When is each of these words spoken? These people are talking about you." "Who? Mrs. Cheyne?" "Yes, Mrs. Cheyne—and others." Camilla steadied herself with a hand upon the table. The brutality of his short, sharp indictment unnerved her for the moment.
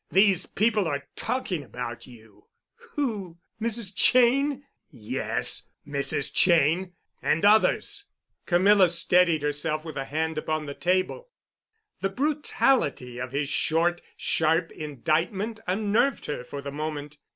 These 0.11 0.47
people 0.47 0.87
are 0.87 1.07
talking 1.15 1.61
about 1.63 2.07
you." 2.07 2.47
"Who? 2.95 3.37
Mrs. 3.61 3.93
Cheyne?" 3.95 4.63
"Yes, 4.89 5.67
Mrs. 5.87 6.33
Cheyne—and 6.33 7.45
others." 7.45 8.05
Camilla 8.47 8.89
steadied 8.89 9.43
herself 9.43 9.85
with 9.85 9.97
a 9.97 10.05
hand 10.05 10.39
upon 10.39 10.65
the 10.65 10.73
table. 10.73 11.29
The 11.99 12.09
brutality 12.09 13.19
of 13.19 13.31
his 13.31 13.49
short, 13.49 14.01
sharp 14.17 14.71
indictment 14.71 15.59
unnerved 15.67 16.25
her 16.25 16.43
for 16.43 16.63
the 16.63 16.71
moment. 16.71 17.17